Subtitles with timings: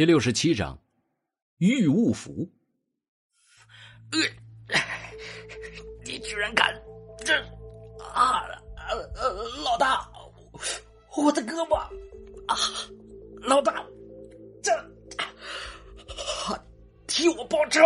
[0.00, 0.78] 第六十七章，
[1.58, 2.48] 御物符。
[4.12, 4.18] 呃，
[6.06, 6.74] 你居然敢
[7.18, 7.34] 这
[8.02, 8.40] 啊
[9.62, 10.10] 老大，
[11.18, 11.74] 我的胳膊
[12.46, 12.56] 啊，
[13.42, 13.84] 老大，
[14.62, 14.72] 这
[17.06, 17.82] 替我报仇！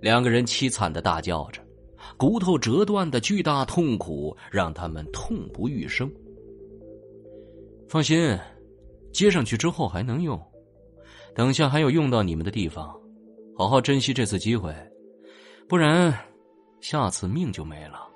[0.00, 1.64] 两个人凄惨的大叫着，
[2.16, 6.12] 骨头折断的巨大痛苦让他们痛不欲生。
[7.88, 8.36] 放心。
[9.14, 10.38] 接上去之后还能用，
[11.36, 12.92] 等下还有用到你们的地方，
[13.56, 14.74] 好好珍惜这次机会，
[15.68, 16.12] 不然
[16.80, 18.08] 下次命就没了。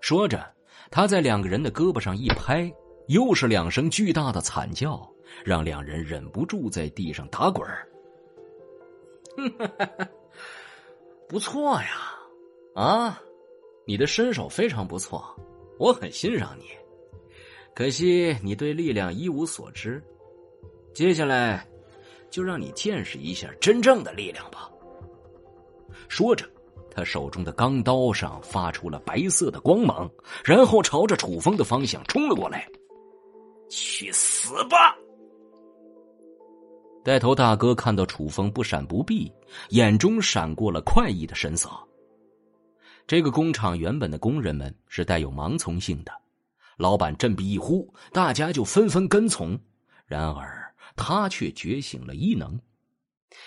[0.00, 0.44] 说着，
[0.90, 2.70] 他在两个人的胳膊上一拍，
[3.06, 5.08] 又是两声巨大的惨叫，
[5.44, 7.88] 让两人忍不住在地上打滚儿。
[11.28, 11.88] 不错呀，
[12.74, 13.22] 啊，
[13.86, 15.24] 你的身手非常不错，
[15.78, 16.64] 我很欣赏你。
[17.76, 20.02] 可惜你对力量一无所知，
[20.94, 21.62] 接下来
[22.30, 24.70] 就让你见识一下真正的力量吧。
[26.08, 26.48] 说着，
[26.90, 30.10] 他手中的钢刀上发出了白色的光芒，
[30.42, 32.66] 然后朝着楚风的方向冲了过来。
[33.68, 34.96] 去死吧！
[37.04, 39.30] 带头大哥看到楚风不闪不避，
[39.68, 41.68] 眼中闪过了快意的神色。
[43.06, 46.12] 这个工厂原本的工人们是带有盲从性的。
[46.76, 49.58] 老板振臂一呼，大家就纷纷跟从。
[50.06, 52.60] 然而他却觉醒了异能，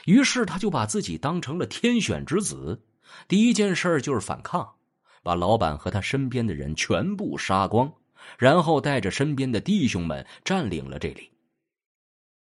[0.05, 2.83] 于是他就把自己当成了天选之子。
[3.27, 4.75] 第一件事就是反抗，
[5.23, 7.93] 把老板和他身边的人全部杀光，
[8.37, 11.31] 然后带着身边的弟兄们占领了这里。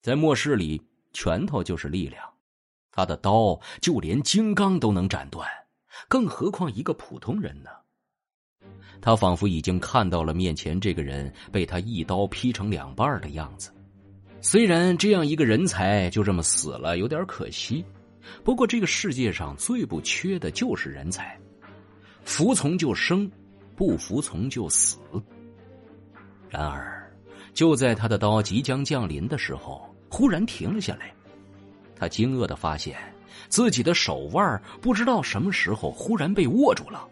[0.02, 0.82] 在末世里，
[1.14, 2.24] 拳头就是力量，
[2.92, 5.50] 他的刀就连金刚都能斩断，
[6.08, 7.70] 更何况一个普通人呢？
[9.02, 13.72] 他仿佛已经看到了面前这个人被他一刀劈成两半的样子。
[14.42, 17.84] 虽然这样一个人才就这么死了，有点可惜。
[18.44, 21.38] 不过这个世界上最不缺的就是人才，
[22.24, 23.30] 服从就生，
[23.76, 24.98] 不服从就死。
[26.50, 27.12] 然而，
[27.54, 31.14] 就在他的刀即将降临的时候，忽然停了下来。
[31.96, 32.98] 他惊愕的发现，
[33.48, 37.08] 自己的手腕不知道什么时候忽然被握住了。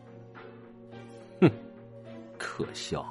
[2.56, 3.04] 可笑！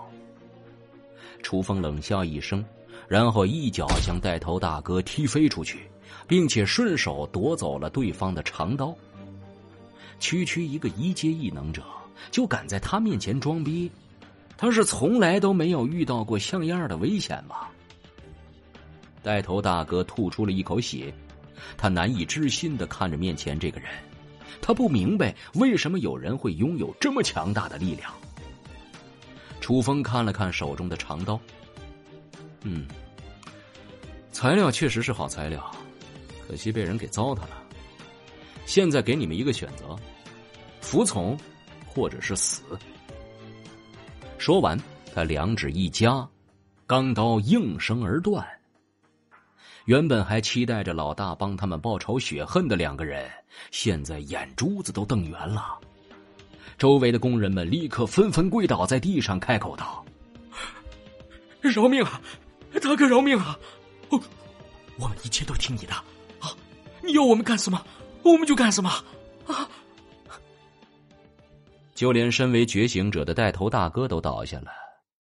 [1.43, 2.65] 楚风冷笑一声，
[3.09, 5.91] 然后一脚将带头大哥踢飞出去，
[6.29, 8.97] 并且顺手夺走了对方的长刀。
[10.21, 11.83] 区区一个一阶异能者，
[12.31, 13.91] 就敢在他面前装逼？
[14.57, 17.67] 他是从来都没有遇到过像样的危险吗？
[19.25, 21.13] 带头大哥吐出了一口血，
[21.77, 23.91] 他难以置信的看着面前这个人，
[24.61, 28.09] 他不明白为什么有人会拥有这么强大的力量。
[29.63, 31.41] 楚风看了看手中的长刀，
[32.63, 32.87] 嗯，
[34.33, 35.75] 材料确实是好材料，
[36.47, 37.63] 可惜被人给糟蹋了。
[38.67, 39.97] 现在给你们一个选择：
[40.81, 41.39] 服从，
[41.87, 42.63] 或者是死。
[44.37, 44.77] 说完，
[45.15, 46.29] 他两指一夹，
[46.85, 48.45] 钢刀应声而断。
[49.85, 53.31] 原本还期待着老大帮他们报仇雪恨的两个人，
[53.71, 55.79] 现在眼珠子都瞪圆了。
[56.79, 60.05] 周围的工人们立刻纷纷跪倒在地上，开口道
[61.63, 62.21] ：“饶命啊，
[62.83, 63.59] 大哥饶命啊！
[64.09, 64.21] 我
[64.99, 65.93] 我们一切都听你的
[66.41, 66.55] 啊！
[67.03, 67.85] 你要我们干什么，
[68.23, 68.91] 我们就干什么
[69.47, 69.69] 啊！”
[71.95, 74.73] 就连身为觉醒者的带头大哥都倒下了，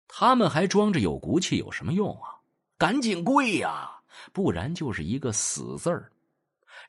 [0.08, 2.36] 他们还装着有骨气有什么用啊？
[2.76, 3.90] 赶紧跪呀，
[4.34, 6.12] 不然就是一个死字儿，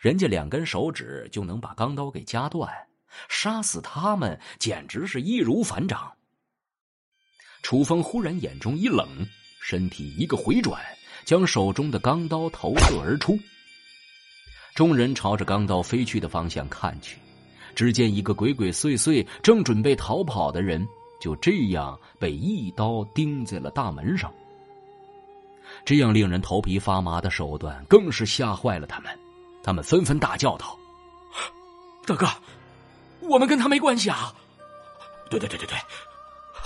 [0.01, 2.69] 人家两根手指就能把钢刀给夹断。
[3.29, 6.11] 杀死他们简直是易如反掌。
[7.63, 9.07] 楚风忽然眼中一冷，
[9.61, 10.81] 身体一个回转，
[11.25, 13.37] 将手中的钢刀投射而出。
[14.75, 17.17] 众人朝着钢刀飞去的方向看去，
[17.75, 20.87] 只见一个鬼鬼祟祟、正准备逃跑的人，
[21.19, 24.31] 就这样被一刀钉在了大门上。
[25.83, 29.19] 这样令人头皮发麻的手段，更是吓坏了他们。
[29.63, 30.77] 他们纷纷大叫道
[32.05, 32.25] ：“大哥！”
[33.27, 34.33] 我们跟他没关系啊！
[35.29, 35.77] 对对对对对，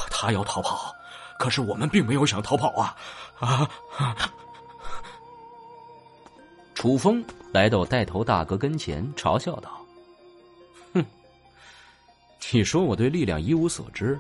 [0.10, 0.94] 他要逃跑，
[1.40, 2.96] 可是我们并没有想逃跑啊！
[3.40, 3.68] 啊！
[6.76, 9.70] 楚风来到带头大哥跟前，嘲笑道
[10.94, 11.06] ：“哼，
[12.52, 14.20] 你说我对力量一无所知，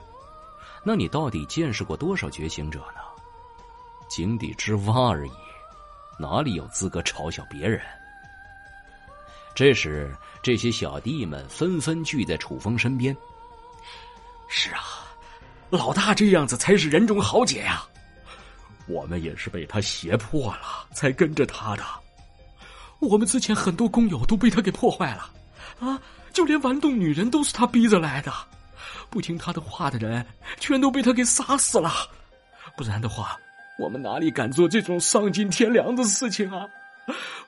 [0.83, 3.01] 那你到底见识过多少觉醒者呢？
[4.09, 5.31] 井底之蛙而已，
[6.19, 7.81] 哪里有资格嘲笑别人？”
[9.61, 10.11] 这时，
[10.41, 13.15] 这些小弟们纷纷聚在楚风身边。
[14.47, 15.05] 是啊，
[15.69, 17.85] 老大这样子才是人中豪杰呀！
[18.87, 21.83] 我们也是被他胁迫了，才跟着他的。
[22.97, 25.31] 我们之前很多工友都被他给破坏了，
[25.79, 26.01] 啊，
[26.33, 28.33] 就连玩弄女人都是他逼着来的。
[29.11, 30.25] 不听他的话的人，
[30.59, 31.91] 全都被他给杀死了。
[32.75, 33.39] 不然的话，
[33.77, 36.65] 我们哪里敢做这种丧尽天良的事情啊？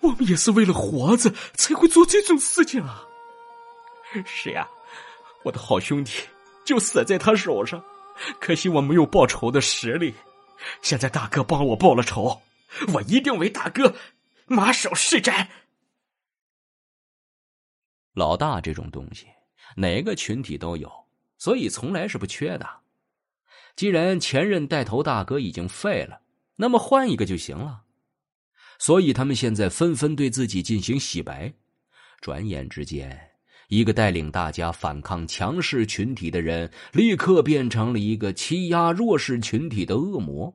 [0.01, 3.05] 我们也是为了活着才会做这种事情啊。
[4.25, 4.67] 是呀，
[5.43, 6.11] 我的好兄弟
[6.65, 7.83] 就死在他手上，
[8.39, 10.13] 可惜我没有报仇的实力。
[10.81, 12.41] 现在大哥帮我报了仇，
[12.93, 13.95] 我一定为大哥
[14.45, 15.47] 马首是瞻。
[18.13, 19.27] 老大这种东西，
[19.75, 20.91] 哪个群体都有，
[21.37, 22.69] 所以从来是不缺的。
[23.75, 26.21] 既然前任带头大哥已经废了，
[26.55, 27.82] 那么换一个就行了。
[28.83, 31.53] 所以他们现在纷纷对自己进行洗白。
[32.19, 33.17] 转眼之间，
[33.69, 40.53] 一个带领大家反抗强势群体的人，立刻变成了一个欺压弱势群体的恶魔。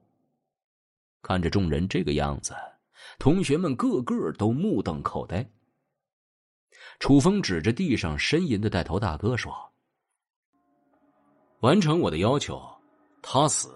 [1.22, 2.54] 看着众人这个样子，
[3.18, 5.50] 同学们个个都目瞪口呆。
[7.00, 9.50] 楚风指着地上呻吟的带头大哥说
[11.60, 12.60] ：“完成我的要求，
[13.22, 13.70] 他死；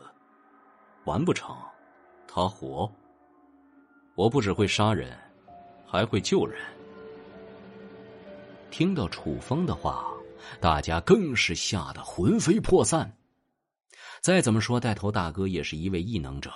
[1.07, 1.57] 完不成，
[2.29, 2.93] 他活。
[4.14, 5.17] 我不只会杀人，
[5.87, 6.61] 还会救人。”
[8.70, 10.06] 听到楚风的话，
[10.61, 13.17] 大家更是吓得魂飞魄散。
[14.20, 16.50] 再怎么说，带头大哥也是一位异能者，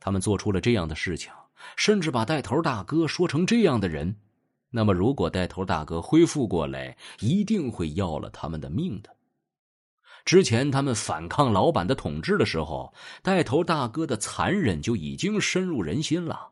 [0.00, 1.32] 他们做出了这样的事情，
[1.76, 4.16] 甚至把带头大哥说成这样的人。
[4.70, 9.16] 那么，如果带头大哥恢复过来，一定会要了他们的命的。
[10.24, 12.92] 之前他们反抗老板的统治的时候，
[13.22, 16.50] 带头大哥的残忍就已经深入人心了。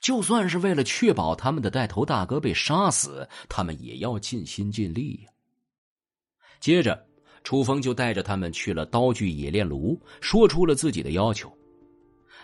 [0.00, 5.30] 就算是为了确保他们的带头大哥被杀死，他们也要尽心尽力呀。
[6.58, 7.06] 接着，
[7.44, 11.52] 楚风就带着他们去了刀具冶炼炉，说出了自己的要求。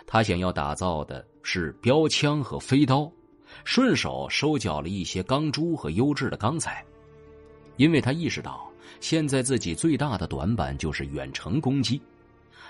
[0.06, 3.10] 他想要打造的是标枪和飞刀，
[3.64, 6.84] 顺手收缴了一些钢珠和优质的钢材，
[7.76, 8.70] 因为他意识到
[9.00, 12.00] 现在自己最大的短板就是远程攻击。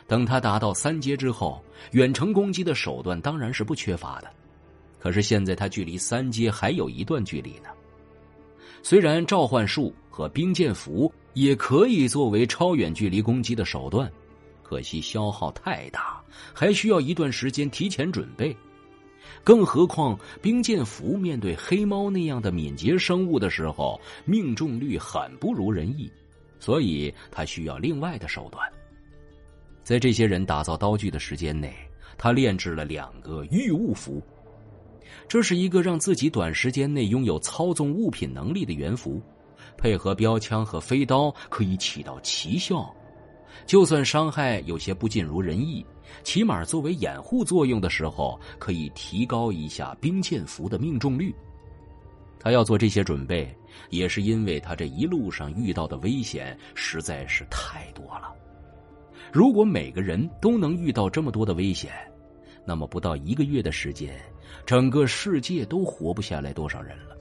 [0.06, 4.32] 等他达到三阶之后，远程攻击的手段当然是不缺乏的。
[5.06, 7.68] 可是现在他距离三阶还有一段距离呢。
[8.82, 14.10] 虽然召唤术和冰剑符也可以作为超远距离攻击的手段，
[14.64, 16.20] 可惜消耗太大，
[16.52, 18.56] 还需要一段时间提前准备。
[19.44, 26.10] 更何况冰剑符面对黑猫那样的敏捷生物的时候，命中率很不如人意，
[26.58, 28.68] 所以他需要另外的手段。
[29.84, 31.72] 在这些人打造刀具的时间内，
[32.18, 34.20] 他炼制了两个御物符。
[35.28, 39.20] 这是一个让自己短时间内拥有操纵物品能力的元符，
[39.76, 42.94] 配合标枪和飞刀可以起到奇效。
[43.64, 45.84] 就算伤害有些不尽如人意，
[46.23, 51.34] 起码作为掩护作用的时候，可以提高一下冰剑符的命中率。
[52.38, 53.52] 他要做这些准备，
[53.90, 58.32] 也是因为他这一路上遇到的危险实在是太多了。
[59.32, 61.90] 如果每个人都能遇到这么多的危险，
[62.64, 64.14] 那么不到一个月的时间，
[64.64, 67.16] 整个世界都活不下来多少人了，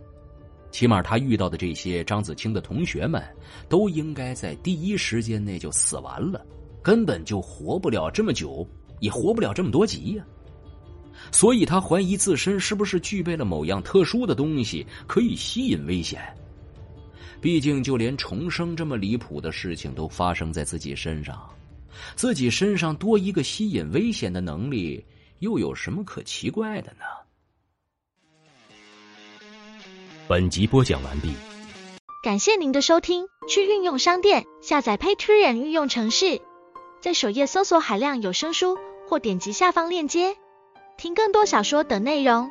[0.72, 3.24] 起码他遇到的这些张子清的同学们，
[3.70, 6.46] 都应该在第一时间内就死完了，
[6.82, 8.68] 根本就活不了这么久，
[9.00, 10.26] 也活不了这么多集呀。
[11.32, 16.22] 所以他怀疑自身是不是具备了某样特殊的东西，可以吸引危险。
[17.42, 21.42] 毕竟就连重生这么离谱的事情都发生在自己身上，
[22.16, 25.04] 自己身上多一个吸引危险的能力，
[25.40, 27.06] 又有什么可奇怪的呢？
[30.28, 31.36] 本集播讲完毕，
[32.24, 33.28] 感谢您的收听。
[33.48, 36.42] 去运用商店下载 Patreon 运用城市，
[37.00, 38.76] 在首页搜索海量有声书，
[39.08, 40.36] 或点击下方链接
[40.98, 42.50] 听更多小说等内容。